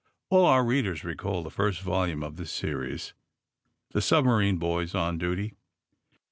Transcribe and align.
All 0.31 0.47
our 0.47 0.65
readers 0.65 1.03
recall 1.03 1.43
the 1.43 1.51
first 1.51 1.79
volume 1.79 2.23
of 2.23 2.35
this 2.35 2.49
series, 2.51 3.13
^^The 3.93 4.01
Submakine 4.01 4.57
Boys 4.57 4.95
on 4.95 5.19
Duty." 5.19 5.53